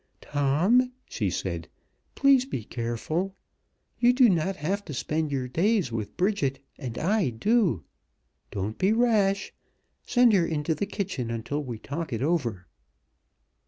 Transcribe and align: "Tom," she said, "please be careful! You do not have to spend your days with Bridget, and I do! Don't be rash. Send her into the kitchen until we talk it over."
"Tom," 0.19 0.93
she 1.07 1.29
said, 1.29 1.67
"please 2.15 2.43
be 2.45 2.63
careful! 2.63 3.35
You 3.99 4.13
do 4.13 4.29
not 4.29 4.55
have 4.55 4.83
to 4.85 4.95
spend 4.95 5.31
your 5.31 5.47
days 5.47 5.91
with 5.91 6.17
Bridget, 6.17 6.57
and 6.79 6.97
I 6.97 7.29
do! 7.29 7.83
Don't 8.49 8.79
be 8.79 8.93
rash. 8.93 9.53
Send 10.01 10.33
her 10.33 10.43
into 10.47 10.73
the 10.73 10.87
kitchen 10.87 11.29
until 11.29 11.63
we 11.63 11.77
talk 11.77 12.11
it 12.11 12.23
over." 12.23 12.65